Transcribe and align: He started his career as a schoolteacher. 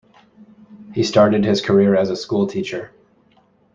He 0.95 1.03
started 1.03 1.45
his 1.45 1.61
career 1.61 1.95
as 1.95 2.09
a 2.09 2.15
schoolteacher. 2.15 2.89